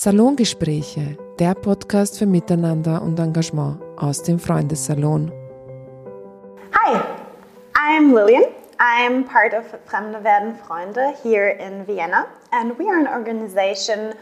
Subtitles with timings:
[0.00, 5.32] Salongespräche, der Podcast für Miteinander und Engagement aus dem Freundessalon.
[6.72, 7.00] Hi,
[7.74, 8.44] I'm Lillian.
[8.78, 14.14] I'm part of Fremde werden Freunde here in Vienna, and we are an organization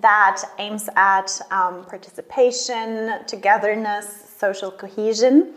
[0.00, 4.06] that aims at um, participation, togetherness,
[4.38, 5.48] social cohesion.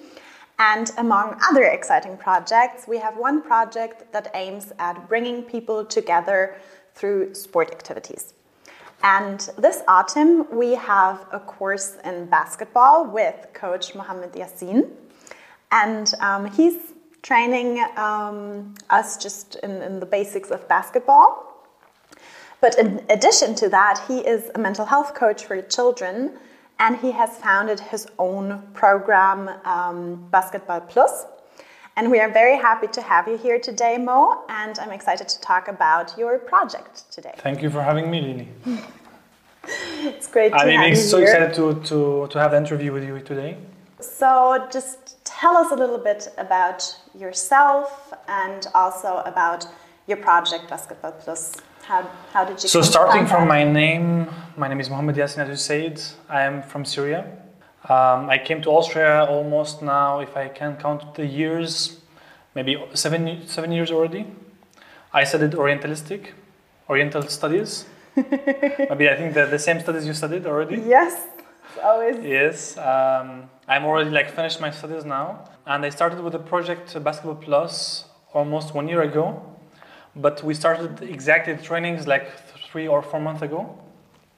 [0.58, 6.56] And among other exciting projects, we have one project that aims at bringing people together
[6.96, 8.34] through sport activities.
[9.04, 14.90] And this autumn, we have a course in basketball with coach Mohamed Yassin.
[15.72, 21.44] And um, he's training um, us just in, in the basics of basketball.
[22.60, 26.40] But in addition to that, he is a mental health coach for children
[26.80, 31.26] and he has founded his own program, um, Basketball Plus.
[31.98, 35.42] And we are very happy to have you here today, Mo, and I'm excited to
[35.42, 37.34] talk about your project today.
[37.40, 38.48] Thank you for having me, Lili.
[40.12, 41.26] it's great to I mean, I'm so here.
[41.26, 43.58] excited to, to, to have the interview with you today.
[44.00, 46.84] So, just tell us a little bit about
[47.18, 49.66] yourself and also about
[50.06, 51.56] your project, Basketball Plus.
[51.82, 53.56] How, how did you So, starting from that?
[53.56, 56.00] my name, my name is Mohamed Yassin, as you said.
[56.30, 57.26] I am from Syria.
[57.90, 62.02] Um, I came to Austria almost now, if I can count the years,
[62.54, 64.26] maybe seven, seven years already.
[65.14, 66.32] I studied Orientalistic,
[66.90, 67.86] Oriental Studies.
[68.16, 70.84] maybe I think that the same studies you studied already.
[70.86, 71.28] Yes,
[71.82, 72.18] always.
[72.26, 77.02] Yes, um, I'm already like finished my studies now, and I started with the project
[77.02, 79.42] Basketball Plus almost one year ago,
[80.14, 82.34] but we started exactly the trainings like
[82.70, 83.80] three or four months ago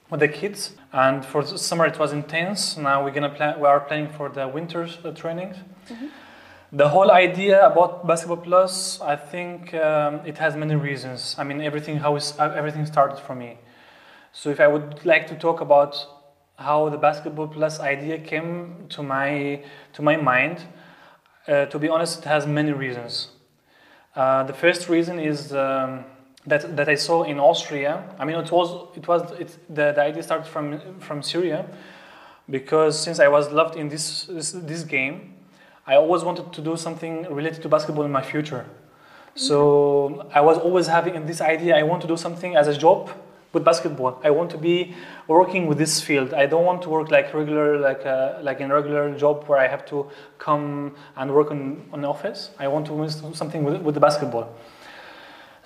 [0.09, 2.77] with the kids, and for the summer it was intense.
[2.77, 3.59] Now we're gonna plan.
[3.59, 5.57] We are planning for the winter uh, trainings.
[6.71, 11.35] The whole idea about Basketball Plus, I think um, it has many reasons.
[11.37, 13.57] I mean, everything how is, how everything started for me.
[14.33, 16.05] So if I would like to talk about
[16.57, 19.63] how the Basketball Plus idea came to my
[19.93, 20.63] to my mind,
[21.47, 23.29] uh, to be honest, it has many reasons.
[24.15, 26.03] Uh, the first reason is um,
[26.45, 28.03] that that I saw in Austria.
[28.17, 31.65] I mean, it was it was it, the, the idea started from from Syria,
[32.49, 35.33] because since I was loved in this this, this game,
[35.85, 38.65] I always wanted to do something related to basketball in my future.
[39.35, 41.77] So I was always having this idea.
[41.77, 43.09] I want to do something as a job
[43.53, 44.19] with basketball.
[44.23, 44.95] I want to be
[45.27, 46.33] working with this field.
[46.33, 49.67] I don't want to work like regular, like a, like in regular job where I
[49.67, 52.51] have to come and work on on office.
[52.59, 54.49] I want to do something with, with the basketball.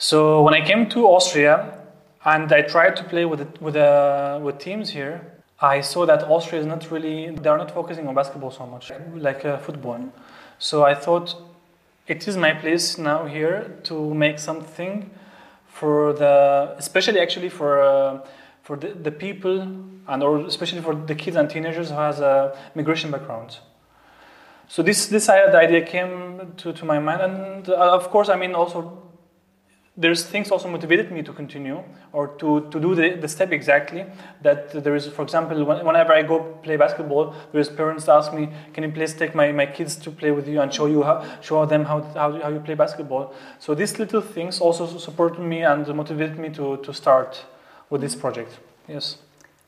[0.03, 1.77] So when I came to Austria
[2.25, 3.77] and I tried to play with it, with
[4.43, 5.21] with teams here,
[5.61, 8.91] I saw that Austria is not really they are not focusing on basketball so much
[9.15, 10.01] like uh, football.
[10.59, 11.35] So I thought
[12.05, 15.09] it is my place now here to make something
[15.67, 18.27] for the especially actually for uh,
[18.61, 22.53] for the, the people and or especially for the kids and teenagers who has a
[22.75, 23.59] migration background.
[24.67, 28.35] So this this uh, idea came to, to my mind and uh, of course I
[28.35, 29.02] mean also
[29.95, 31.83] there's things also motivated me to continue
[32.13, 34.05] or to, to do the, the step exactly
[34.41, 38.49] that there is for example when- whenever i go play basketball there's parents ask me
[38.73, 41.23] can you please take my, my kids to play with you and show you how,
[41.41, 43.33] show them how, how, how you play basketball?
[43.59, 47.45] So these little things also supported me and motivated me to, to start
[47.89, 48.57] with this project.
[48.87, 49.17] Yes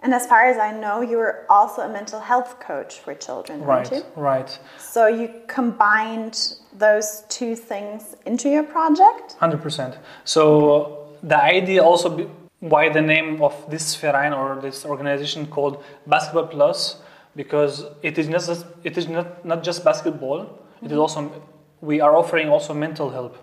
[0.05, 3.91] And as far as I know, you're also a mental health coach for children, right
[3.91, 4.03] aren't you?
[4.15, 6.35] right So you combined
[6.77, 9.35] those two things into your project?
[9.39, 9.97] 100%.
[10.23, 12.27] So the idea also be,
[12.59, 17.01] why the name of this Verein or this organization called Basketball Plus
[17.35, 20.41] because it is not just, it is not, not just basketball.
[20.83, 20.99] It is mm-hmm.
[20.99, 21.43] also
[21.81, 23.35] we are offering also mental help.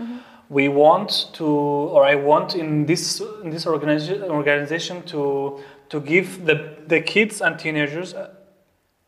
[0.00, 0.18] Mm-hmm.
[0.52, 6.44] We want to, or I want in this in this organization organization to to give
[6.44, 8.28] the the kids and teenagers uh,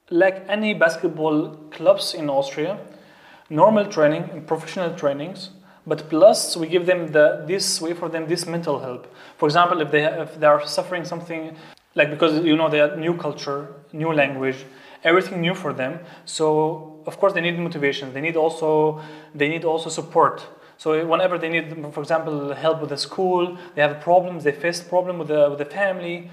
[0.09, 2.78] like any basketball clubs in Austria,
[3.50, 5.50] normal training and professional trainings,
[5.87, 9.06] but plus we give them the this way for them this mental help.
[9.37, 11.55] For example, if they if they are suffering something
[11.94, 14.64] like because you know they are new culture, new language,
[15.02, 15.99] everything new for them.
[16.25, 18.14] So of course they need motivation.
[18.14, 19.02] They need also
[19.35, 20.47] they need also support.
[20.76, 24.82] So whenever they need, for example, help with the school, they have problems, they face
[24.82, 26.31] problem with the with the family.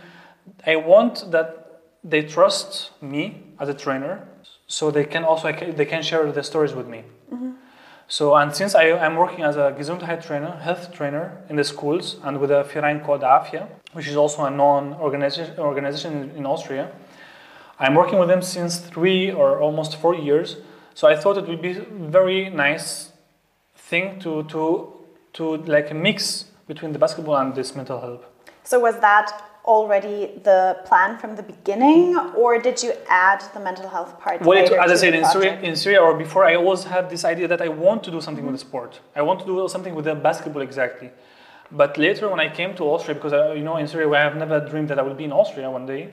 [0.65, 4.27] I want that they trust me as a trainer,
[4.67, 7.03] so they can also they can share their stories with me.
[7.31, 7.51] Mm-hmm.
[8.07, 12.17] So and since I am working as a Gesundheit trainer, health trainer in the schools,
[12.23, 16.91] and with a Verein called AFYA, which is also a non-organization organization in Austria,
[17.79, 20.57] I'm working with them since three or almost four years.
[20.93, 23.10] So I thought it would be very nice
[23.91, 24.61] thing to to
[25.37, 25.43] to
[25.75, 28.23] like a mix between the basketball and this mental health.
[28.63, 29.27] So was that
[29.65, 34.41] already the plan from the beginning, or did you add the mental health part?
[34.41, 37.23] Well, it, as I said, in Syria, in Syria or before, I always had this
[37.25, 38.99] idea that I want to do something with the sport.
[39.15, 41.11] I want to do something with the basketball exactly.
[41.71, 44.35] But later, when I came to Austria, because I, you know, in Syria, I have
[44.35, 46.09] never dreamed that I would be in Austria one day.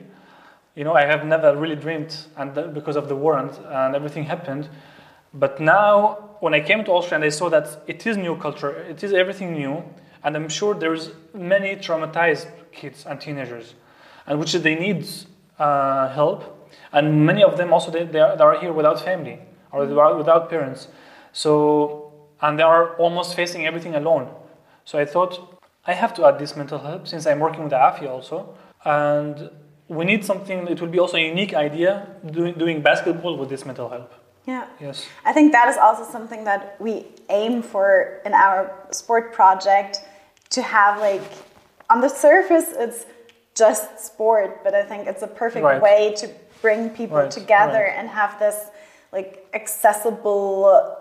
[0.75, 3.95] You know, I have never really dreamed, and uh, because of the war and, and
[3.95, 4.69] everything happened.
[5.33, 8.71] But now, when I came to Austria and I saw that it is new culture,
[8.71, 9.83] it is everything new,
[10.23, 13.75] and I'm sure there's many traumatized kids and teenagers,
[14.27, 15.07] and which they need
[15.57, 19.39] uh, help, and many of them also they, they, are, they are here without family
[19.71, 20.87] or they without parents,
[21.31, 24.29] so and they are almost facing everything alone.
[24.85, 27.77] So I thought I have to add this mental help since I'm working with the
[27.77, 28.55] AFYA also,
[28.85, 29.49] and
[29.87, 30.67] we need something.
[30.67, 34.13] It will be also a unique idea doing doing basketball with this mental help.
[34.45, 34.65] Yeah.
[34.79, 35.07] Yes.
[35.25, 40.01] I think that is also something that we aim for in our sport project
[40.51, 41.21] to have like
[41.89, 43.05] on the surface it's
[43.55, 45.81] just sport, but I think it's a perfect Right.
[45.81, 46.29] way to
[46.61, 47.93] bring people Right, together right.
[47.97, 48.57] and have this
[49.11, 50.97] like accessible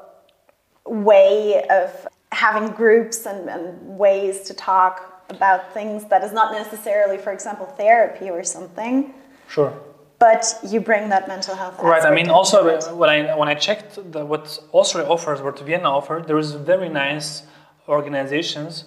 [0.84, 7.18] way of having groups and, and ways to talk about things that is not necessarily,
[7.18, 9.12] for example, therapy or something,
[9.48, 9.72] Sure.
[10.18, 11.78] But you bring that mental health.
[11.80, 12.02] Right.
[12.02, 12.58] I mean, also
[12.96, 16.88] when I when I checked the, what Austria offers, what Vienna offers, there is very
[16.88, 17.44] nice
[17.88, 18.84] organizations.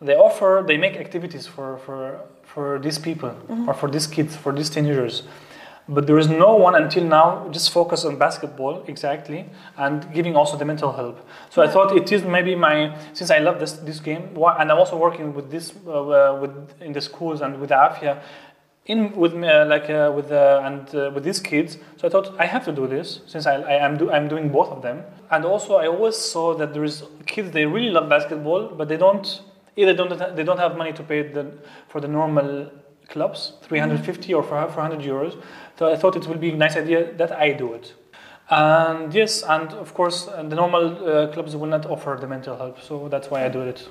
[0.00, 3.34] They offer, they make activities for for for these people
[3.66, 5.24] or for these kids, for these teenagers.
[5.90, 9.46] But there is no one until now just focus on basketball exactly
[9.78, 11.26] and giving also the mental help.
[11.48, 14.78] So I thought it is maybe my since I love this this game and I'm
[14.78, 16.52] also working with this uh, uh, with
[16.82, 18.20] in the schools and with AFYA
[18.88, 21.76] in with uh, like uh, with uh, and uh, with these kids.
[21.98, 24.48] So I thought I have to do this since I, I am do, I'm doing
[24.48, 25.04] both of them.
[25.30, 28.96] And also I always saw that there is kids they really love basketball, but they
[28.96, 29.42] don't
[29.76, 31.52] either don't they don't have money to pay the,
[31.88, 32.70] for the normal
[33.08, 35.40] clubs 350 or 400 euros.
[35.78, 37.94] So I thought it would be a nice idea that I do it.
[38.50, 42.56] And yes, and of course uh, the normal uh, clubs will not offer the mental
[42.56, 43.86] help, so that's why I do it.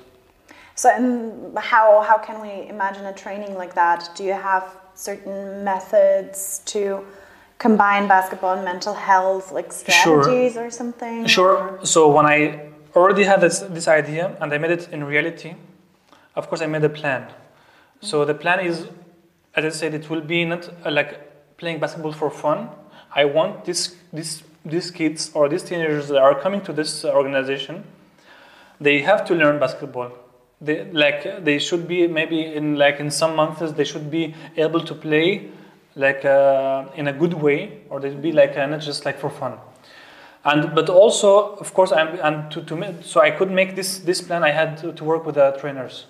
[0.74, 4.10] So, and how how can we imagine a training like that?
[4.16, 4.64] Do you have
[4.98, 7.04] certain methods to
[7.58, 10.22] combine basketball and mental health, like Sure.
[10.22, 11.26] strategies or something?
[11.26, 11.78] Sure.
[11.84, 15.54] So when I already had this, this idea and I made it in reality,
[16.34, 17.28] of course I made a plan.
[18.00, 18.88] So the plan is,
[19.54, 22.68] as I said, it will be not uh, like playing basketball for fun.
[23.14, 27.12] I want this, this, these kids or these teenagers that are coming to this uh,
[27.12, 27.84] organization,
[28.80, 30.12] they have to learn basketball.
[30.60, 34.80] They like they should be maybe in like in some months they should be able
[34.80, 35.50] to play
[35.94, 39.30] like uh, in a good way or they'd be like uh, not just like for
[39.30, 39.58] fun.
[40.44, 44.20] And but also of course I'm, and to, to so I could make this this
[44.20, 44.42] plan.
[44.42, 46.06] I had to, to work with the trainers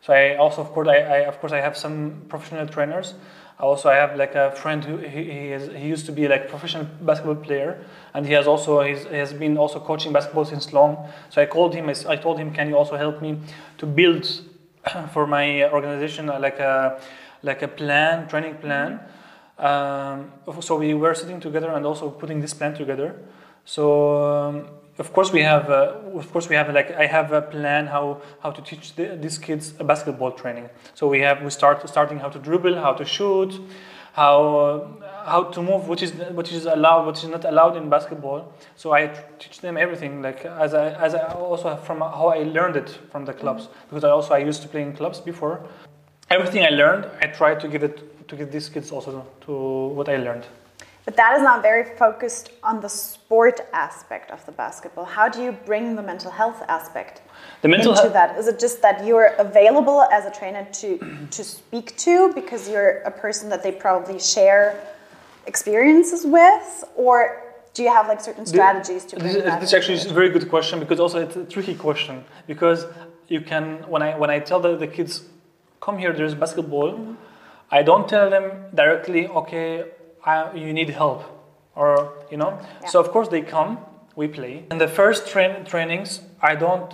[0.00, 3.14] so I also of course I, I of course I have some professional trainers.
[3.60, 6.48] Also I have like a friend who he, he, is, he used to be like
[6.48, 7.84] professional basketball player
[8.14, 11.08] and he has also he's, he has been also coaching basketball since long.
[11.28, 13.40] So I called him I told him can you also help me
[13.78, 14.26] to build
[15.12, 17.00] for my organization uh, like a
[17.42, 19.00] like a plan training plan?
[19.58, 23.16] Um, so we were sitting together and also putting this plan together.
[23.64, 24.68] So um,
[24.98, 28.20] of course we have uh, of course we have like I have a plan how
[28.42, 30.68] how to teach the, these kids a basketball training.
[30.94, 33.60] So we have we start starting how to dribble, how to shoot,
[34.12, 37.88] how uh, how to move, which is which is allowed, which is not allowed in
[37.88, 38.52] basketball.
[38.76, 39.06] So I
[39.38, 43.24] teach them everything like as I as I also from how I learned it from
[43.24, 45.60] the clubs because I also I used to play in clubs before.
[46.30, 49.52] Everything I learned, I try to give it to give these kids also to
[49.96, 50.46] what I learned.
[51.08, 55.06] But that is not very focused on the sport aspect of the basketball.
[55.06, 57.22] How do you bring the mental health aspect
[57.62, 58.38] The mental into that?
[58.38, 60.88] Is it just that you're available as a trainer to
[61.36, 64.64] to speak to because you're a person that they probably share
[65.52, 66.68] experiences with,
[67.04, 67.16] or
[67.72, 69.60] do you have like certain strategies to bring This, that?
[69.62, 72.16] this actually is a very good question because also it's a tricky question
[72.52, 72.80] because
[73.34, 75.12] you can when I when I tell the, the kids
[75.84, 77.78] come here there's basketball Mm-hmm.
[77.78, 78.44] I don't tell them
[78.80, 79.68] directly okay
[80.54, 81.22] you need help.
[81.74, 82.58] Or you know?
[82.60, 82.88] Yeah.
[82.88, 83.78] so of course they come
[84.16, 84.64] we play.
[84.70, 86.92] In the first train, trainings I don't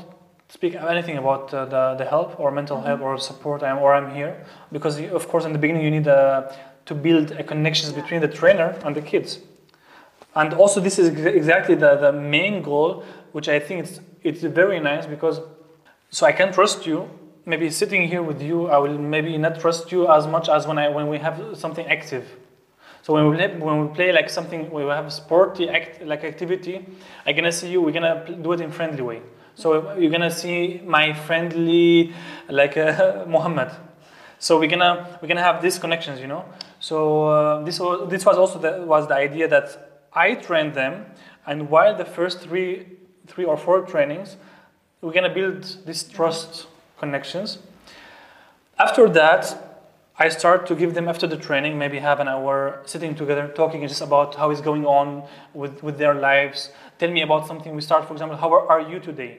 [0.48, 3.62] speak anything about uh, the, the help or mental help or support.
[3.62, 4.44] I'm, or I'm here.
[4.70, 6.52] Because you, of course in the beginning you need uh,
[6.86, 9.38] to build a connections between the trainer and the kids.
[10.36, 14.42] And also this is ex- exactly the, the main goal which i think it's, it's
[14.42, 15.40] very nice because
[16.10, 17.08] so i can trust you.
[17.46, 20.78] Maybe sitting here with you i will maybe not trust you as much as when
[20.78, 22.24] i when we have something active
[23.04, 26.76] so when we play, when we play like something we have sporty act like activity
[27.26, 28.14] i'm gonna see you we're gonna
[28.46, 29.20] do it in friendly way
[29.54, 32.12] so you're gonna see my friendly
[32.48, 33.70] like uh, Mohamed
[34.38, 36.44] So we're gonna we're gonna have these connections, you know.
[36.78, 39.68] So uh, this was this was also the, was the idea that
[40.12, 41.06] I trained them,
[41.46, 42.86] and while the first three
[43.26, 44.36] three or four trainings,
[45.00, 46.66] we're gonna build these trust
[46.98, 47.58] connections.
[48.78, 49.63] After that,
[50.16, 53.86] I start to give them after the training, maybe have an hour sitting together, talking
[53.86, 56.70] just about how is going on with, with their lives.
[56.98, 57.74] Tell me about something.
[57.74, 59.38] We start, for example, how are, you today?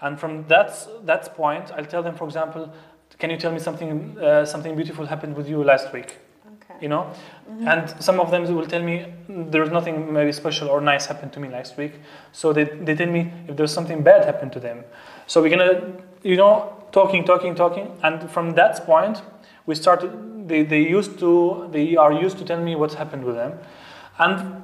[0.00, 2.72] And from that, that point, I'll tell them, for example,
[3.18, 6.16] can you tell me something, uh, something beautiful happened with you last week?
[6.46, 6.74] Okay.
[6.80, 7.12] You know?
[7.66, 11.40] And some of them will tell me there's nothing maybe special or nice happened to
[11.40, 11.94] me last week.
[12.30, 14.84] So they, they tell me if there's something bad happened to them.
[15.26, 15.92] So we're gonna,
[16.22, 17.90] you know, talking, talking, talking.
[18.02, 19.22] And from that point,
[19.66, 23.34] we started they, they used to they are used to tell me what's happened with
[23.34, 23.58] them.
[24.18, 24.62] And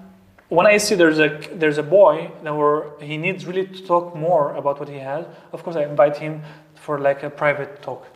[0.48, 4.14] when i see there's a there's a boy that were he needs really to talk
[4.14, 5.26] more about what he has.
[5.52, 6.42] Of course i invite him
[6.74, 8.06] for like a private talk.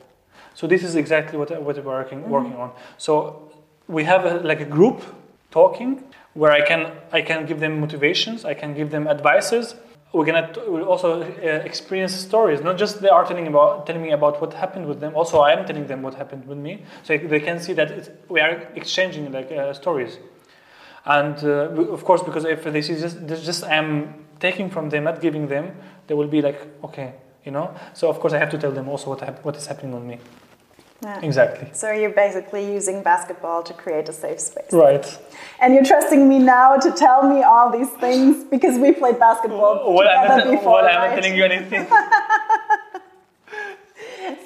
[0.55, 2.31] So this is exactly what, what we're working, mm-hmm.
[2.31, 2.73] working on.
[2.97, 3.53] So
[3.89, 5.03] we have a, like a group
[5.51, 6.03] talking
[6.35, 9.75] where i can i can give them motivations i can give them advices
[10.13, 11.27] we're gonna we'll also uh,
[11.71, 12.61] experience stories.
[12.61, 15.15] Not just they are telling about telling me about what happened with them.
[15.15, 17.91] Also, I am telling them what happened with me, so they can see that
[18.29, 20.19] we are exchanging like uh, stories.
[21.05, 25.21] And uh, of course, because if they see just just I'm taking from them, not
[25.21, 27.75] giving them, they will be like, okay, you know.
[27.95, 30.19] So of course, I have to tell them also what what is happening with me.
[31.03, 31.21] Yeah.
[31.21, 31.69] Exactly.
[31.73, 34.73] So you're basically using basketball to create a safe space.
[34.73, 35.07] Right.
[35.61, 39.95] And you're trusting me now to tell me all these things because we played basketball
[39.95, 41.87] Well, I'm together before, well, I'm not telling you anything.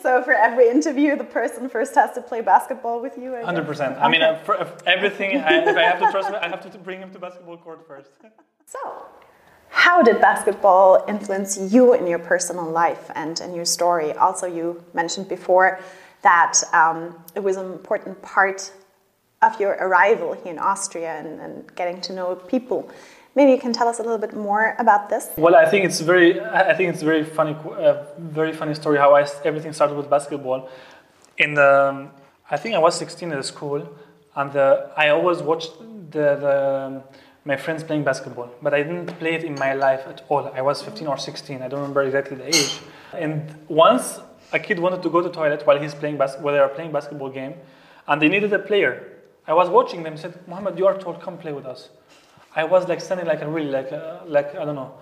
[0.03, 3.37] So for every interview, the person first has to play basketball with you.
[3.45, 3.99] Hundred percent.
[3.99, 5.39] I mean, uh, for, if everything.
[5.39, 7.87] I, if I have to trust, me, I have to bring him to basketball court
[7.87, 8.11] first.
[8.67, 8.79] So,
[9.71, 14.13] how did basketball influence you in your personal life and in your story?
[14.13, 15.81] Also, you mentioned before
[16.23, 18.73] that um, it was an important part
[19.43, 22.91] of your arrival here in Austria and, and getting to know people.
[23.35, 25.31] Maybe you can tell us a little bit more about this.
[25.37, 26.41] Well, I think it's very.
[26.41, 27.55] I think it's very funny.
[27.55, 30.69] Uh, very funny story how I everything started with basketball.
[31.39, 32.09] In the,
[32.51, 33.89] I think I was 16 at school,
[34.35, 35.73] and the, I always watched
[36.11, 37.03] the, the
[37.45, 40.51] my friends playing basketball, but I didn't play it in my life at all.
[40.55, 41.63] I was 15 or 16.
[41.63, 42.81] I don't remember exactly the age.
[43.15, 44.21] And once
[44.53, 46.69] a kid wanted to go to the toilet while he's playing bas- while they are
[46.69, 47.55] playing basketball game,
[48.09, 49.07] and they needed a player.
[49.47, 50.17] I was watching them.
[50.17, 51.89] Said, Mohamed, you are told, Come play with us.
[52.55, 54.95] I was like standing like a really like uh, like I don't know,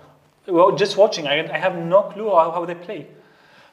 [0.47, 1.27] well just watching.
[1.27, 3.07] I, I have no clue how, how they play.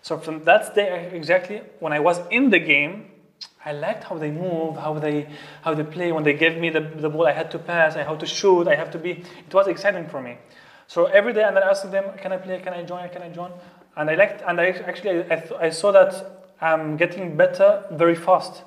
[0.02, 3.12] So from that day exactly when I was in the game,
[3.66, 5.28] I liked how they move, how they
[5.62, 6.12] how they play.
[6.12, 8.68] When they gave me the, the ball, I had to pass, I had to shoot,
[8.68, 9.12] I have to be.
[9.48, 10.38] It was exciting for me.
[10.88, 12.60] So every day, and then asked them, "Can I play?
[12.60, 13.10] Can I join?
[13.10, 13.52] Can I join?"
[13.98, 16.14] And I liked, and I actually I, th- I saw that
[16.62, 18.64] I'm getting better very fast.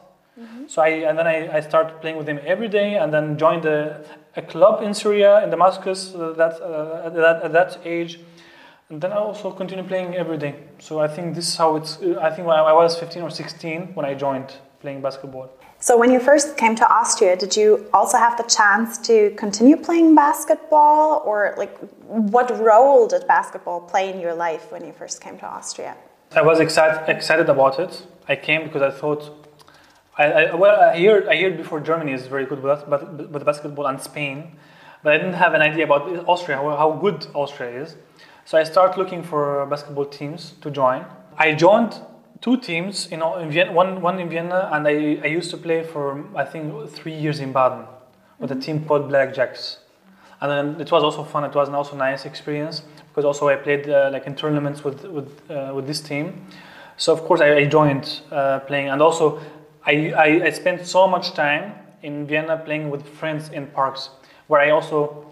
[0.69, 3.65] So I and then I, I started playing with him every day, and then joined
[3.65, 4.05] a,
[4.37, 8.21] a club in Syria in Damascus uh, that, uh, at that at that age,
[8.89, 10.55] and then I also continue playing every day.
[10.79, 12.01] So I think this is how it's.
[12.01, 15.51] uh, I think when I was 15 or 16 when I joined playing basketball.
[15.81, 19.77] So, when you first came to Austria, did you also have the chance to continue
[19.77, 25.21] playing basketball, or like what role did basketball play in your life when you first
[25.21, 25.97] came to Austria?
[26.35, 28.07] I was excited excited about it.
[28.29, 29.47] I came because I thought.
[30.19, 33.45] I, I, well, I heard, I heard before Germany is very good with, but, with
[33.45, 34.57] basketball and Spain,
[35.05, 37.97] but I didn't have an idea about Austria, how, how good Austria is.
[38.45, 41.05] So I started looking for basketball teams to join.
[41.37, 42.01] I joined
[42.41, 45.83] two teams, in, in Vienna, one, one in Vienna, and I, I used to play
[45.83, 47.87] for, I think, three years in Baden
[48.39, 49.79] with a team called Blackjacks.
[50.41, 53.57] And then it was also fun, it was an also nice experience because also I
[53.57, 56.47] played uh, like in tournaments with, with, uh, with this team.
[56.97, 59.41] So of course I, I joined uh, playing and also
[59.85, 64.11] I, I, I spent so much time in Vienna playing with friends in parks
[64.47, 65.27] where I also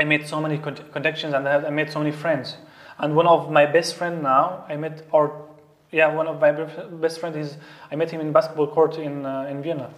[0.00, 2.56] I made so many con- connections and I, I made so many friends.
[2.98, 5.47] And one of my best friend now, I met, or
[5.90, 7.56] yeah, one of my best friends is,
[7.90, 9.90] I met him in basketball court in, uh, in Vienna.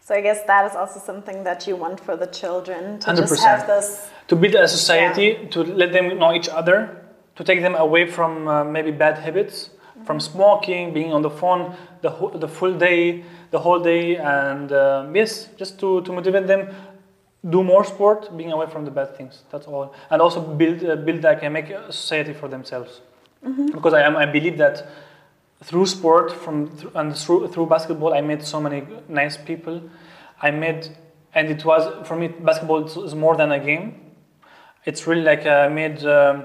[0.00, 3.16] So I guess that is also something that you want for the children to 100%.
[3.16, 4.10] just have this.
[4.28, 7.04] To build a society, to let them know each other,
[7.36, 9.70] to take them away from uh, maybe bad habits,
[10.04, 14.72] from smoking, being on the phone the, whole, the full day, the whole day, and
[14.72, 16.74] uh, yes, just to, to motivate them,
[17.50, 19.42] do more sport, being away from the bad things.
[19.50, 23.00] That's all, and also build uh, build like and make a society for themselves.
[23.72, 24.88] Because I am I believe that
[25.62, 29.82] through sport from and through through basketball, I met so many nice people.
[30.40, 30.90] I met,
[31.34, 34.00] and it was for me basketball is- more than a game.
[34.84, 36.04] It's really like uh, I made.
[36.04, 36.44] Um,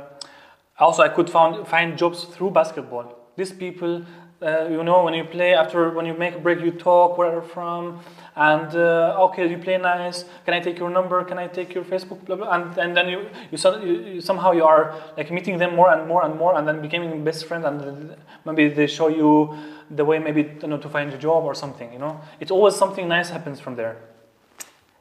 [0.79, 3.15] also, I could found, find jobs through basketball.
[3.35, 4.05] These people
[4.43, 7.31] uh, you know, when you play after when you make a break, you talk where
[7.31, 7.99] you're from,
[8.35, 10.25] and uh, okay, you play nice.
[10.43, 11.23] Can I take your number?
[11.23, 12.25] Can I take your Facebook?
[12.25, 12.51] Blah blah.
[12.51, 16.07] And, and then you you, you you somehow you are like meeting them more and
[16.07, 17.65] more and more, and then becoming best friends.
[17.65, 19.55] And maybe they show you
[19.89, 21.93] the way maybe you know to find a job or something.
[21.93, 23.97] You know, it's always something nice happens from there.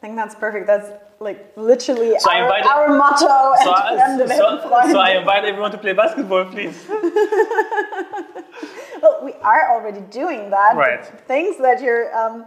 [0.03, 0.67] I think that's perfect.
[0.67, 0.89] That's
[1.21, 5.71] like literally So our, invited- our motto So, I, Fremde so, so I invite everyone
[5.71, 6.77] to play basketball, please.
[9.03, 10.77] Well, we are already doing that.
[10.77, 11.05] Right.
[11.27, 12.47] Thanks that you're um,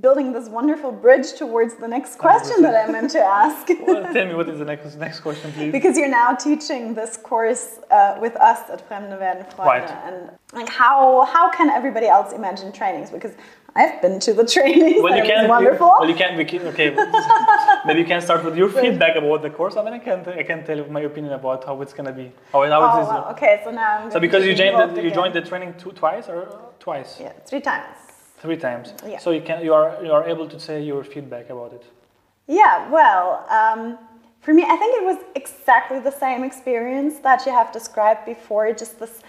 [0.00, 3.68] building this wonderful bridge towards the next question that I meant to ask.
[3.86, 5.72] Well, tell me what is the next next question, please.
[5.72, 9.66] because you're now teaching this course uh, with us at Fremde werden Freunde.
[9.66, 9.90] Right.
[10.06, 13.10] And like how how can everybody else imagine trainings?
[13.10, 13.34] Because
[13.74, 15.02] I've been to the training.
[15.02, 15.48] Well, you can.
[15.48, 15.94] wonderful.
[16.00, 16.36] well, you can.
[16.36, 16.90] We can okay.
[17.86, 20.42] maybe you can start with your feedback about the course, I mean, I can I
[20.42, 22.32] can tell you my opinion about how it's gonna be.
[22.52, 23.08] How, how oh, it is.
[23.08, 25.92] well, okay, so now I'm So because you joined the, you joined the training two,
[25.92, 26.48] twice or
[26.78, 27.96] twice, Yeah, three times.
[28.38, 28.94] three times.
[29.06, 29.18] Yeah.
[29.18, 31.84] So you can you are you are able to say your feedback about it.
[32.46, 33.98] Yeah, well, um,
[34.40, 38.72] for me, I think it was exactly the same experience that you have described before.
[38.72, 39.22] Just this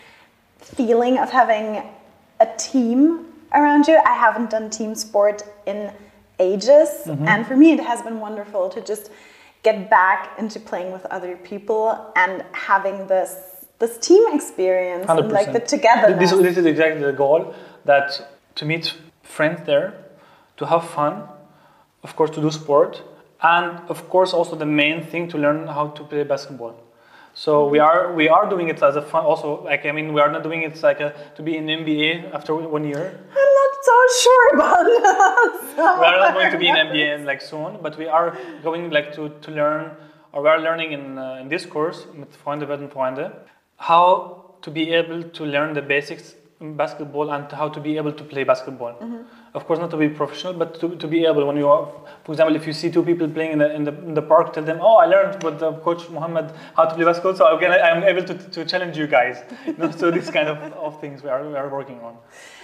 [0.57, 1.83] feeling of having
[2.39, 3.99] a team around you.
[4.05, 5.91] I haven't done team sport in
[6.39, 7.27] ages, mm-hmm.
[7.27, 9.11] and for me, it has been wonderful to just
[9.63, 13.35] get back into playing with other people and having this
[13.79, 16.31] this team experience, and like the togetherness.
[16.31, 17.55] This, this is exactly the goal.
[17.85, 18.07] That
[18.55, 18.93] to meet
[19.23, 19.93] friends there,
[20.57, 21.27] to have fun,
[22.03, 23.01] of course to do sport,
[23.41, 26.75] and of course also the main thing to learn how to play basketball.
[27.41, 29.25] So we are we are doing it as a fun.
[29.25, 32.35] Also, like I mean, we are not doing it like a, to be in NBA
[32.35, 33.05] after one year.
[33.39, 35.73] I'm not so sure about that.
[36.01, 38.91] we are not going to be in NBA in, like soon, but we are going
[38.91, 39.89] like to, to learn,
[40.33, 43.33] or we are learning in, uh, in this course, mit Fremde werden Freunde,
[43.77, 48.23] how to be able to learn the basics basketball and how to be able to
[48.23, 48.93] play basketball.
[48.93, 49.21] Mm-hmm.
[49.53, 51.91] Of course, not to be professional, but to, to be able when you are,
[52.23, 54.53] for example, if you see two people playing in the, in the, in the park,
[54.53, 57.71] tell them, oh, I learned with the coach Mohamed how to play basketball, so again,
[57.71, 59.43] I'm able to, to challenge you guys.
[59.65, 62.17] You know, so these kind of, of things we are, we are working on.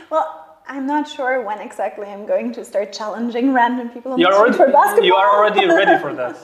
[0.09, 4.27] Well, I'm not sure when exactly I'm going to start challenging random people on You
[4.29, 5.05] the street for basketball.
[5.05, 6.35] you are already ready for that.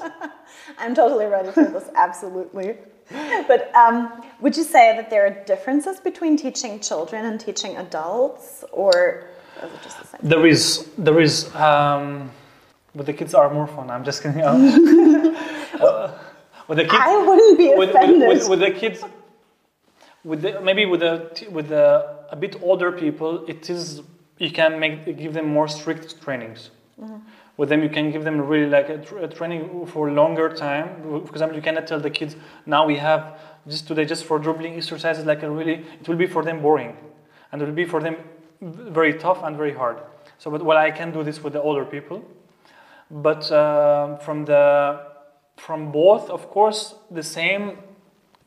[0.77, 2.77] I'm totally ready for this, absolutely.
[3.47, 8.63] But um, would you say that there are differences between teaching children and teaching adults,
[8.71, 10.19] or is it just the same?
[10.23, 12.31] There is, there is, um,
[12.95, 13.89] but the kids are more fun.
[13.89, 14.41] I'm just kidding.
[15.73, 16.17] Uh,
[16.67, 18.27] with the kids, I wouldn't be with, offended.
[18.27, 19.03] with, with, with the kids,
[20.23, 24.01] with the, maybe with the with the a bit older people, it is
[24.37, 26.69] you can make give them more strict trainings.
[27.01, 27.17] Mm-hmm.
[27.55, 31.03] With them, you can give them really like a, a training for longer time.
[31.03, 32.35] For example, you cannot tell the kids
[32.65, 36.25] now we have just today just for dribbling exercises like a really it will be
[36.25, 36.97] for them boring,
[37.51, 38.17] and it will be for them
[38.59, 39.97] very tough and very hard.
[40.39, 42.23] So, but well, I can do this with the older people,
[43.11, 45.13] but um from the
[45.57, 47.77] from both, of course, the same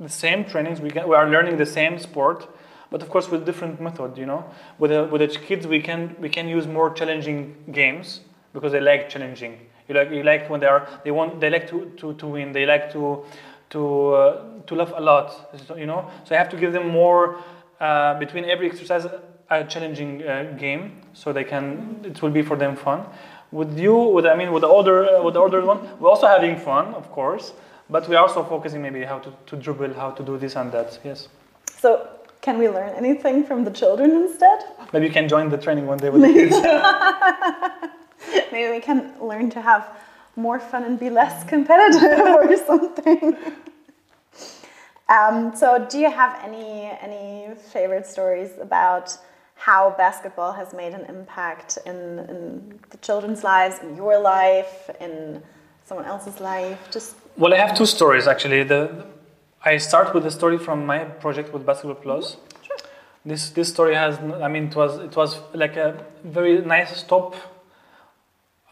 [0.01, 0.81] the same trainings.
[0.81, 2.49] We we are learning the same sport,
[2.91, 4.19] but of course with different method.
[4.19, 4.45] You know,
[4.81, 8.21] with the, with the kids, we can we can use more challenging games
[8.57, 9.59] because they like challenging.
[9.87, 12.53] You like you like when they are they want they like to, to, to win.
[12.53, 13.23] They like to
[13.71, 15.29] to uh, to laugh a lot.
[15.67, 17.37] So, you know, so I have to give them more
[17.81, 19.07] uh, between every exercise
[19.49, 23.05] a challenging uh, game, so they can it will be for them fun.
[23.53, 26.27] With you, with I mean, with the older uh, with the older one, we're also
[26.27, 27.53] having fun, of course,
[27.91, 30.99] but we're also focusing maybe how to, to dribble, how to do this and that.
[31.05, 31.29] Yes,
[31.81, 32.09] So,
[32.41, 34.59] can we learn anything from the children instead?
[34.93, 36.57] maybe you can join the training one day with the kids.
[38.53, 39.89] Maybe we can learn to have
[40.37, 43.37] more fun and be less competitive or something.
[45.09, 49.17] Um, so, do you have any any favorite stories about
[49.55, 55.43] how basketball has made an impact in, in the children's lives, in your life, in
[55.85, 56.79] someone else's life?
[56.91, 58.65] Just Well, I have two stories actually.
[58.65, 59.07] The
[59.65, 62.37] I start with the story from my project with Basketball Plus.
[62.63, 62.77] Sure.
[63.25, 67.37] This this story has I mean it was it was like a very nice stop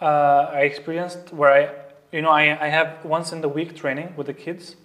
[0.01, 1.71] uh, I experienced where I
[2.13, 4.77] you know I, I have once in the week training with the kids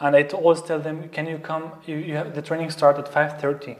[0.00, 3.06] and I always tell them can you come you, you have the training start at
[3.06, 3.76] 5:30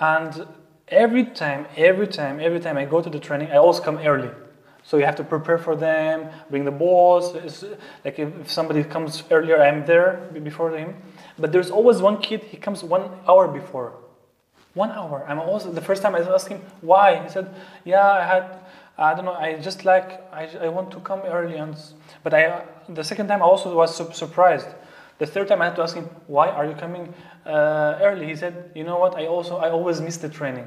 [0.00, 0.46] and
[0.88, 4.30] every time every time every time I go to the training I always come early
[4.86, 7.34] so you have to prepare for them, bring the balls.
[7.34, 7.64] It's,
[8.04, 10.94] like if, somebody comes earlier, I'm there before him.
[11.38, 12.42] But there's always one kid.
[12.42, 13.94] He comes one hour before.
[14.74, 15.24] One hour.
[15.26, 17.22] I'm also the first time I asked him why.
[17.22, 17.48] He said,
[17.84, 18.58] "Yeah, I had.
[18.96, 19.32] I don't know.
[19.34, 21.76] I just like I, I want to come early." And
[22.22, 24.68] but I the second time I also was su- surprised
[25.18, 27.14] The third time I had to ask him, why are you coming
[27.46, 28.26] uh, early?
[28.26, 30.66] He said, you know what, I also, I always miss the training.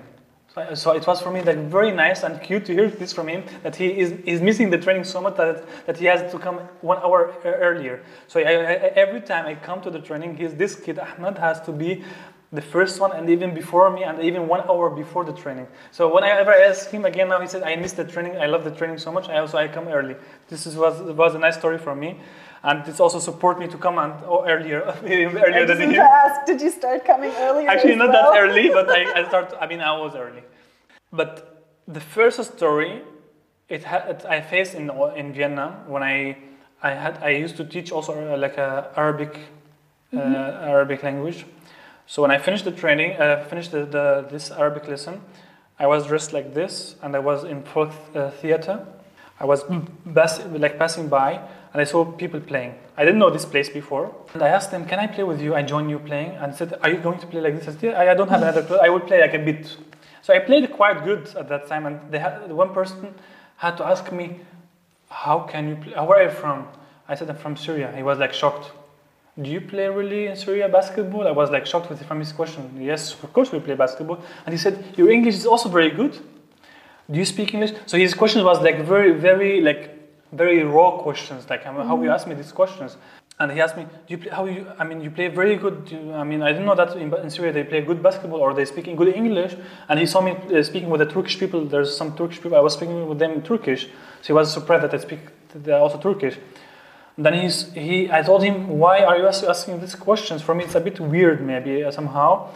[0.56, 3.12] So, I- so it was for me like very nice and cute to hear this
[3.12, 6.32] from him, that he is, is missing the training so much that, that he has
[6.32, 8.00] to come one hour e- earlier.
[8.28, 11.60] So I, I, every time I come to the training, he's, this kid, Ahmed, has
[11.68, 12.04] to be
[12.52, 15.68] the first one and even before me and even one hour before the training.
[15.92, 18.46] So whenever I ever ask him again now, he said, I miss the training, I
[18.46, 20.16] love the training so much, I also I come early.
[20.48, 22.20] This is, was, was a nice story for me.
[22.64, 26.62] And this also support me to come and, oh, earlier, earlier than to ask, did
[26.62, 27.70] you start coming earlier?
[27.70, 28.32] Actually, not well?
[28.32, 29.54] that early, but I, I start.
[29.62, 30.44] I mean, I was early.
[31.12, 33.04] But the first story,
[33.70, 36.38] it had I faced in in Vienna when I
[36.82, 39.38] I had I used to teach also uh, like a Arabic
[40.14, 41.46] uh, Arabic language.
[42.10, 45.22] So when I finished the training, uh, finished the, the this Arabic lesson,
[45.78, 48.86] I was dressed like this, and I was in folk uh, theater.
[49.40, 49.66] I was
[50.16, 51.34] pass, like passing by,
[51.74, 52.76] and I saw people playing.
[52.96, 55.54] I didn't know this place before, and I asked them, "Can I play with you?"
[55.54, 57.84] I joined you playing, and said, "Are you going to play like this?" I said,
[57.84, 58.64] "Yeah, I, don't have another.
[58.64, 58.78] Clue.
[58.78, 59.76] I will play like a bit."
[60.22, 63.14] So I played quite good at that time, and they had, one person
[63.58, 64.40] had to ask me,
[65.10, 65.94] "How can you play?
[65.94, 66.68] Where are you from?"
[67.10, 68.72] I said, "I'm from Syria." He was like shocked.
[69.40, 71.28] Do you play really in Syria basketball?
[71.28, 72.72] I was like shocked with from his question.
[72.80, 74.20] Yes, of course we play basketball.
[74.46, 76.14] And he said, Your English is also very good.
[77.12, 77.74] Do you speak English?
[77.86, 79.92] So his question was like very, very like
[80.34, 82.98] very raw questions, like um, how you ask me these questions.
[83.40, 84.32] And he asked me, "Do you play?
[84.32, 84.66] How you?
[84.80, 85.88] I mean, you play very good.
[85.92, 88.56] you- I mean, I didn't know that in, in Syria they play good basketball or
[88.56, 89.56] they speak in good English."
[89.88, 91.64] And he saw me uh, speaking with the Turkish people.
[91.64, 92.58] There's some Turkish people.
[92.58, 95.20] I was speaking with them in Turkish, so he was surprised that I speak.
[95.72, 96.38] Also Turkish.
[97.18, 100.42] Then he's, he, I told him, why are you asking these questions?
[100.42, 102.54] For me, it's a bit weird, maybe uh, somehow.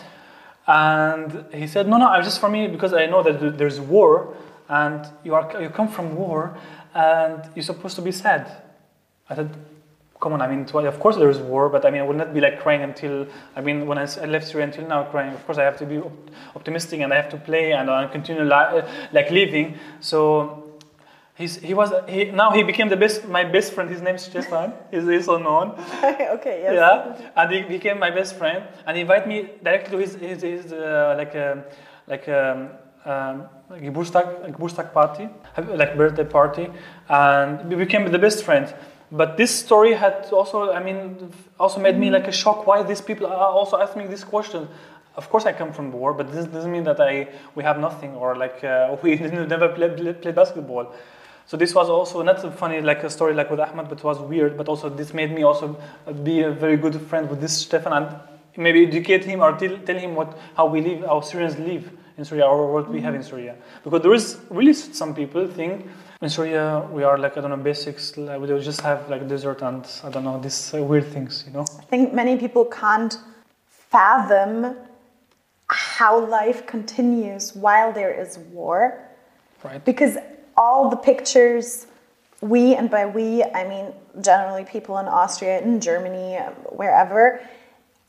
[0.67, 4.35] And he said, no, no, just for me because I know that there's war,
[4.69, 6.55] and you are you come from war,
[6.93, 8.63] and you're supposed to be sad.
[9.27, 9.49] I said,
[10.21, 12.31] come on, I mean, of course there is war, but I mean, I will not
[12.31, 15.33] be like crying until, I mean, when I left Syria until now crying.
[15.33, 18.07] Of course, I have to be op- optimistic and I have to play and I
[18.07, 19.79] continue li- uh, like living.
[19.99, 20.60] So
[21.41, 23.89] he's, he was, he, now he became the best, my best friend.
[23.89, 24.73] His name is Stefan.
[24.91, 25.71] He's, he's so known.
[26.37, 26.73] okay, yes.
[26.73, 30.41] Yeah, and he became my best friend, and he invited me directly to his, his,
[30.41, 31.63] his uh, like a,
[32.07, 32.69] like a,
[33.05, 36.69] um, Geburtstag, Geburtstag party, like birthday party,
[37.09, 38.73] and we became the best friends.
[39.11, 42.67] But this story had also, I mean, also made me like a shock.
[42.67, 44.67] Why these people are also asking me this question?
[45.15, 48.15] Of course, I come from war, but this doesn't mean that I we have nothing
[48.15, 50.93] or like uh, we never played play, play basketball.
[51.51, 54.05] So this was also not a funny like a story like with Ahmed, but it
[54.05, 54.55] was weird.
[54.55, 55.77] But also this made me also
[56.23, 58.07] be a very good friend with this Stefan and
[58.55, 62.23] maybe educate him or tell, tell him what how we live, how Syrians live in
[62.23, 63.57] Syria or what we have in Syria.
[63.83, 65.89] Because there is really some people think
[66.21, 68.15] in Syria we are like I don't know basics.
[68.15, 71.51] Like we just have like desert and I don't know these uh, weird things, you
[71.51, 71.65] know.
[71.77, 73.17] I think many people can't
[73.67, 74.77] fathom
[75.67, 79.05] how life continues while there is war.
[79.65, 79.83] Right.
[79.83, 80.15] Because
[80.61, 81.87] all the pictures,
[82.39, 83.87] we, and by we, I mean
[84.29, 86.37] generally people in Austria, in Germany,
[86.81, 87.41] wherever,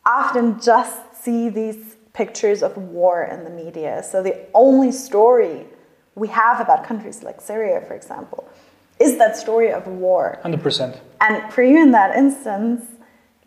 [0.04, 4.02] often just see these pictures of war in the media.
[4.02, 5.64] So the only story
[6.14, 8.46] we have about countries like Syria, for example,
[9.00, 10.38] is that story of war.
[10.42, 11.00] Hundred percent.
[11.20, 12.84] And for you in that instance,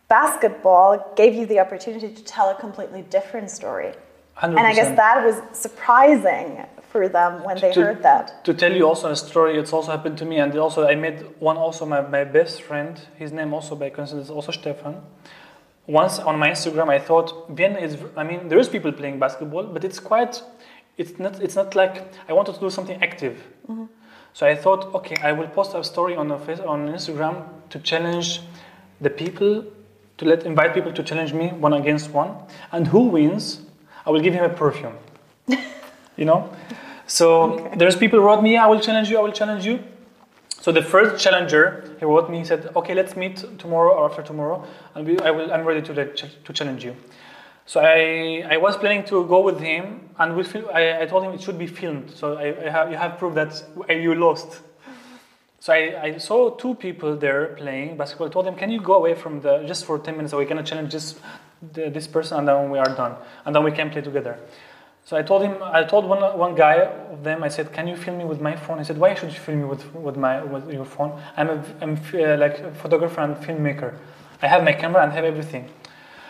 [0.08, 3.94] basketball gave you the opportunity to tell a completely different story.
[4.38, 4.58] 100%.
[4.58, 6.66] And I guess that was surprising
[6.96, 8.46] for them when they to, heard that.
[8.46, 11.42] To tell you also a story, it's also happened to me, and also I met
[11.42, 12.92] one also my, my best friend.
[13.18, 14.96] His name also by coincidence is also Stefan.
[15.88, 17.98] Once on my Instagram, I thought Vienna is.
[18.16, 20.42] I mean, there is people playing basketball, but it's quite.
[20.98, 21.44] It's not.
[21.44, 21.96] It's not like
[22.30, 23.36] I wanted to do something active.
[23.68, 23.88] Mm-hmm.
[24.32, 27.36] So I thought, okay, I will post a story on the face, on Instagram
[27.72, 28.40] to challenge
[29.02, 29.66] the people,
[30.18, 32.32] to let invite people to challenge me one against one,
[32.72, 33.62] and who wins,
[34.06, 34.96] I will give him a perfume.
[36.18, 36.50] you know,
[37.08, 39.84] so there's people who wrote me, I will challenge you, I will challenge you.
[40.62, 44.24] So the first challenger, he wrote me, he said, okay, let's meet tomorrow or after
[44.24, 44.66] tomorrow,
[44.96, 46.96] and we, I will, I'm ready to, ch- to challenge you.
[47.68, 51.24] So I, I was planning to go with him, and we fil- I, I told
[51.24, 52.12] him it should be filmed.
[52.12, 54.62] So I, I have, you have proof that you lost.
[55.60, 58.28] So I, I saw two people there playing basketball.
[58.28, 60.46] I told them, can you go away from the, just for 10 minutes, so we
[60.46, 61.20] can challenge this,
[61.74, 63.16] the, this person, and then we are done.
[63.46, 64.40] And then we can play together.
[65.06, 67.96] So I told him, I told one, one guy of them, I said, can you
[67.96, 68.80] film me with my phone?
[68.80, 71.22] He said, why should you film me with, with, my, with your phone?
[71.38, 73.96] I'm, a, I'm uh, like a photographer and filmmaker.
[74.42, 75.70] I have my camera and have everything.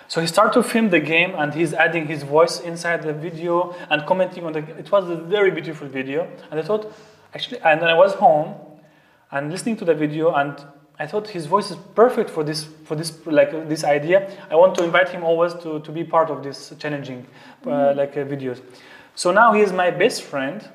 [0.09, 3.73] So he started to film the game and he's adding his voice inside the video
[3.89, 4.59] and commenting on the.
[4.77, 6.27] It was a very beautiful video.
[6.51, 6.93] And I thought,
[7.33, 8.55] actually, and then I was home
[9.31, 10.53] and listening to the video and
[10.97, 14.31] I thought his voice is perfect for this for this like uh, this idea.
[14.49, 17.25] I want to invite him always to, to be part of this challenging
[17.65, 18.61] uh, like uh, videos.
[19.15, 20.67] So now he is my best friend,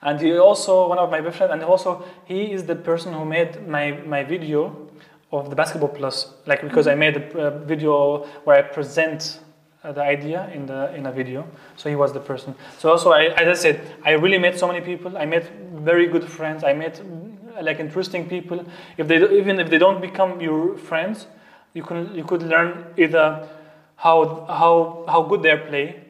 [0.00, 3.24] and he also one of my best friends, and also he is the person who
[3.24, 4.88] made my my video
[5.30, 9.40] of the basketball plus like because I made a video where I present
[9.84, 11.46] uh, the idea in the in a video.
[11.76, 12.54] So he was the person.
[12.78, 15.18] So also, I, as I said, I really met so many people.
[15.18, 16.64] I met very good friends.
[16.64, 17.02] I met
[17.62, 18.64] like interesting people.
[18.96, 21.26] If they even if they don't become your friends,
[21.74, 23.48] you can you could learn either
[23.96, 26.04] how how how good they play.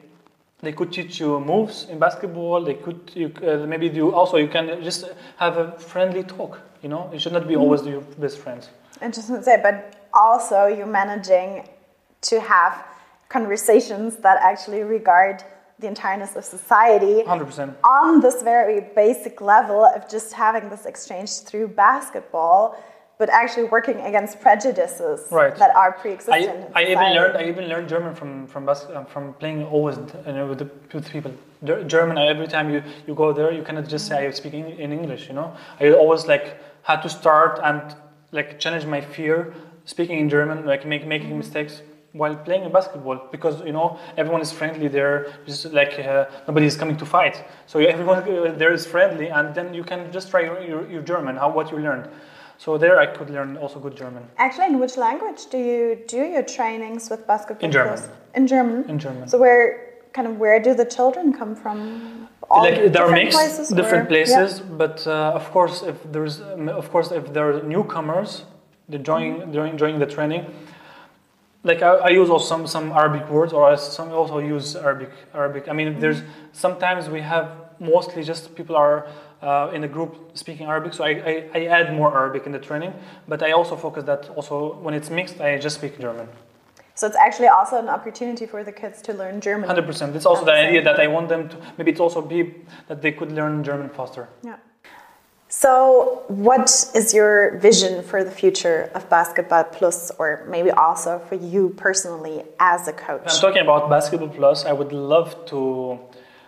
[0.61, 2.63] They could teach you moves in basketball.
[2.63, 5.05] They could you, uh, maybe you also you can just
[5.37, 6.59] have a friendly talk.
[6.81, 8.69] You know, it should not be always your best friends.
[9.01, 11.67] Interesting to say, but also you're managing
[12.21, 12.83] to have
[13.29, 15.43] conversations that actually regard
[15.79, 17.73] the entireness of society 100%.
[17.83, 22.61] on this very basic level of just having this exchange through basketball
[23.17, 25.53] but actually working against prejudices Right.
[25.57, 29.03] that are pre-existent in I even learned I even learned German from from bas- uh,
[29.13, 31.31] from playing always you know, with, the, with people.
[31.95, 34.65] German uh, every time you, you go there you cannot just say I speak in,
[34.83, 35.27] in English.
[35.29, 35.47] You know
[35.81, 36.45] I always like
[36.83, 37.81] had to start and
[38.31, 39.53] like challenge my fear
[39.85, 41.81] speaking in German like make, making mistakes
[42.13, 46.75] while playing basketball because you know everyone is friendly there just like uh, nobody is
[46.75, 50.41] coming to fight so everyone uh, there is friendly and then you can just try
[50.41, 52.09] your, your, your German how what you learned
[52.57, 56.17] so there I could learn also good German Actually, in which language do you do
[56.17, 57.65] your trainings with basketball?
[57.65, 57.99] In German.
[58.35, 58.89] In German.
[58.89, 62.27] in German So where kind of where do the children come from?
[62.51, 65.97] All like there are different mixed places, different or- places but uh, of course if
[66.11, 68.43] there's um, of course if there are newcomers
[68.89, 70.45] they're joining during joining the training
[71.63, 75.09] like I, I use also some some Arabic words or I some also use Arabic
[75.33, 75.67] Arabic.
[75.67, 76.21] I mean there's
[76.53, 79.07] sometimes we have mostly just people are
[79.41, 82.59] uh, in a group speaking Arabic so I, I, I add more Arabic in the
[82.59, 82.93] training
[83.27, 86.27] but I also focus that also when it's mixed I just speak German.
[86.95, 89.67] So it's actually also an opportunity for the kids to learn German.
[89.67, 90.15] hundred percent.
[90.15, 92.55] It's also the idea that I want them to maybe it's also be
[92.87, 94.27] that they could learn German faster.
[94.43, 94.57] Yeah.
[95.51, 101.33] So, what is your vision for the future of Basketball Plus, or maybe also for
[101.33, 103.23] you personally as a coach?
[103.25, 104.65] I'm talking about Basketball Plus.
[104.65, 105.97] I would love to,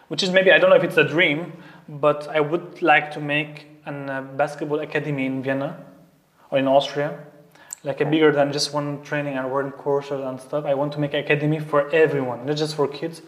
[0.09, 1.51] which is maybe I don't know if it's a dream,
[1.89, 5.83] but I would like to make a uh, basketball academy in Vienna
[6.51, 7.17] or in Austria,
[7.83, 10.65] like a bigger than just one training and one courses and stuff.
[10.65, 13.23] I want to make an academy for everyone, not just for kids,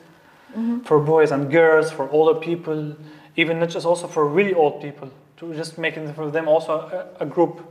[0.84, 2.96] for boys and girls, for older people,
[3.36, 5.10] even not just also for really old people.
[5.38, 6.74] To just making for them also
[7.20, 7.62] a, a group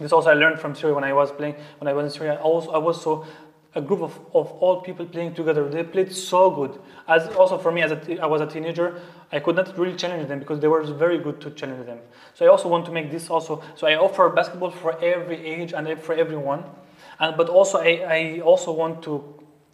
[0.00, 2.34] this also I learned from Syria when I was playing when I was in Syria.
[2.34, 3.26] I Also, I was so
[3.74, 5.68] a group of, of all people playing together.
[5.68, 6.80] They played so good.
[7.06, 9.00] As also for me, as a I was a teenager,
[9.30, 11.98] I could not really challenge them because they were very good to challenge them.
[12.34, 13.62] So I also want to make this also.
[13.76, 16.64] So I offer basketball for every age and for everyone,
[17.20, 19.22] and but also I, I also want to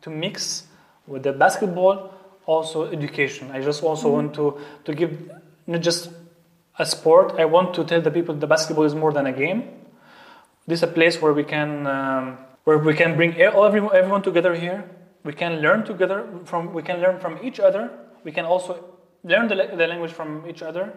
[0.02, 0.66] to mix
[1.07, 2.12] with the basketball
[2.46, 3.50] also education.
[3.52, 4.16] I just also mm-hmm.
[4.16, 5.31] want to to give
[5.68, 6.11] not just
[6.79, 7.35] a sport.
[7.39, 9.69] I want to tell the people the basketball is more than a game.
[10.67, 14.55] This is a place where we can um, where we can bring everyone, everyone together
[14.55, 14.85] here.
[15.25, 17.91] We can learn together from we can learn from each other.
[18.25, 18.85] We can also
[19.25, 20.93] learn the, the language from each other.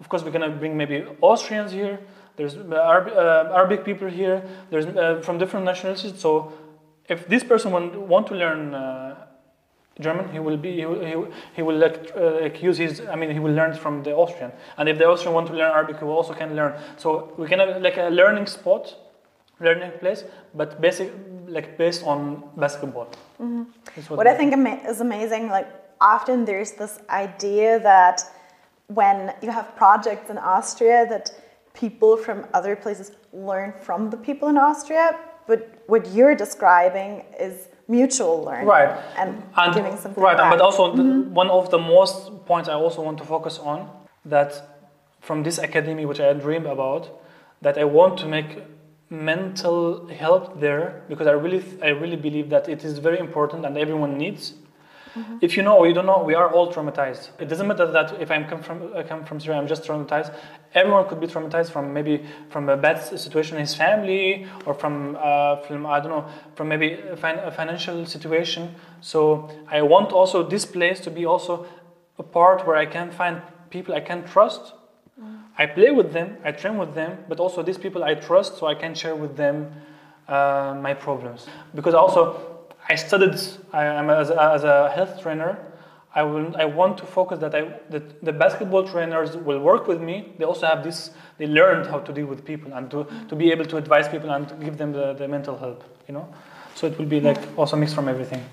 [0.00, 2.00] Of course we're to bring maybe austrians here.
[2.36, 4.42] There's uh, Arab, uh, arabic people here.
[4.70, 6.14] There's uh, from different nationalities.
[6.18, 6.52] So
[7.08, 9.21] if this person want, want to learn uh,
[10.02, 13.00] German, he will be he will, he will, he will like, uh, like use his.
[13.12, 15.70] I mean, he will learn from the Austrian, and if the Austrian want to learn
[15.70, 16.74] Arabic, he also can learn.
[16.96, 18.94] So we can have like a learning spot,
[19.60, 21.12] learning place, but basic
[21.46, 23.08] like based on basketball.
[23.94, 25.68] That's What I think ama- is amazing, like
[26.00, 28.22] often there's this idea that
[28.88, 31.32] when you have projects in Austria, that
[31.74, 35.18] people from other places learn from the people in Austria.
[35.46, 38.90] But what you're describing is mutual learning, Right.
[39.20, 40.50] And, and giving something right, back.
[40.52, 41.34] but also the, mm-hmm.
[41.42, 42.16] one of the most
[42.50, 43.78] points I also want to focus on
[44.34, 44.50] that
[45.20, 47.02] from this academy, which I dream about,
[47.64, 48.50] that I want to make
[49.12, 53.76] mental health there because I really I really believe that it is very important and
[53.76, 54.54] everyone needs.
[55.40, 57.30] If you know or you don't know, we are all traumatized.
[57.38, 60.34] It doesn't matter that if I'm come from I come from Syria, I'm just traumatized.
[60.74, 65.16] Everyone could be traumatized from maybe from a bad situation in his family or from
[65.20, 68.74] uh, from I don't know from maybe a, fin- a financial situation.
[69.00, 71.66] So I want also this place to be also
[72.18, 74.72] a part where I can find people I can trust.
[75.58, 78.66] I play with them, I train with them, but also these people I trust, so
[78.66, 79.70] I can share with them
[80.26, 81.46] uh, my problems.
[81.74, 82.51] Because also
[82.92, 83.40] I studied,
[83.72, 85.56] I am as a, as a health trainer.
[86.14, 86.54] I will.
[86.64, 90.16] I want to focus that I that the basketball trainers will work with me.
[90.38, 90.98] They also have this.
[91.38, 94.30] They learned how to deal with people and to, to be able to advise people
[94.36, 95.82] and give them the, the mental help.
[96.06, 96.26] You know,
[96.74, 98.44] so it will be like also mixed from everything.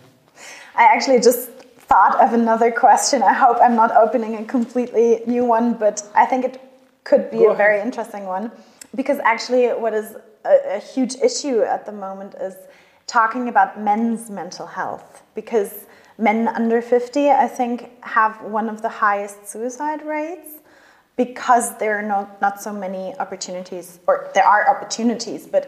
[0.83, 1.49] I actually just
[1.91, 3.21] thought of another question.
[3.21, 6.61] I hope I'm not opening a completely new one, but I think it
[7.03, 8.51] could be Go a very interesting one
[8.95, 12.55] because actually, what is a, a huge issue at the moment is
[13.09, 15.87] talking about men's mental health because
[16.19, 20.59] men under 50, I think, have one of the highest suicide rates
[21.15, 25.67] because there are not, not so many opportunities, or there are opportunities, but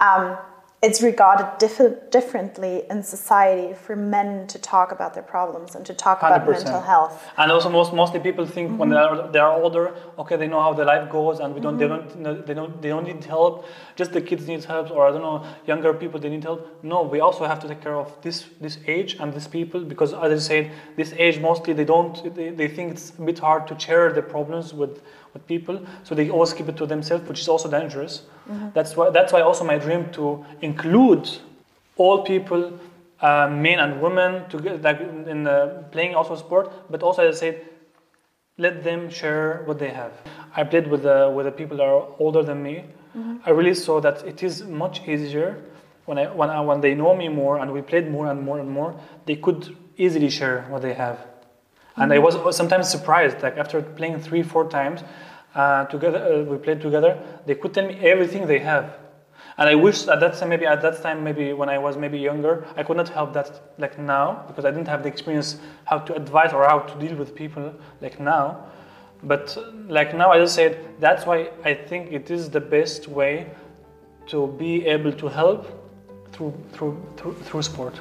[0.00, 0.38] um,
[0.82, 5.94] it's regarded diff- differently in society for men to talk about their problems and to
[5.94, 6.50] talk about 100%.
[6.50, 7.24] mental health.
[7.38, 9.26] And also, most mostly people think when they mm-hmm.
[9.26, 11.86] are they are older, okay, they know how their life goes, and we don't they
[11.86, 12.22] mm-hmm.
[12.22, 13.64] don't they don't they don't need help.
[13.96, 16.60] Just the kids need help, or I don't know, younger people they need help.
[16.82, 20.12] No, we also have to take care of this this age and these people because,
[20.12, 23.66] as I said, this age mostly they don't they, they think it's a bit hard
[23.68, 25.00] to share their problems with
[25.36, 28.22] with people, so they always keep it to themselves, which is also dangerous.
[28.74, 31.24] That's why that's why also my dream to include
[31.96, 32.62] all people,
[33.20, 37.36] uh, men and women, to get, like in uh, playing also sport, but also as
[37.36, 37.56] I said,
[38.58, 40.12] let them share what they have.
[40.58, 42.84] I played with the with the people that are older than me.
[43.48, 45.48] I really saw that it is much easier
[46.06, 48.58] when I when I, when they know me more and we played more and more
[48.60, 48.90] and more.
[49.24, 51.18] They could easily share what they have,
[51.96, 53.42] and I was sometimes surprised.
[53.42, 55.02] Like after playing three four times
[55.54, 57.18] uh, together, uh, we played together.
[57.46, 58.98] They could tell me everything they have.
[59.58, 62.18] And I wish at that time, maybe at that time, maybe when I was maybe
[62.18, 65.98] younger, I could not help that like now because I didn't have the experience how
[65.98, 68.66] to advise or how to deal with people like now.
[69.22, 69.56] But
[69.88, 73.50] like now, I just said that's why I think it is the best way
[74.26, 75.66] to be able to help
[76.32, 77.98] through through through, through sport.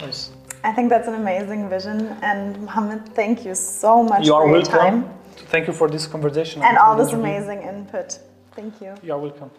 [0.00, 0.32] Yes.
[0.68, 1.98] I think that's an amazing vision.
[2.22, 5.04] And Mohamed, thank you so much You are for your welcome.
[5.04, 5.18] time
[5.52, 8.18] Thank you for this conversation and all this amazing input.
[8.54, 8.94] Thank you.
[9.02, 9.50] You are welcome.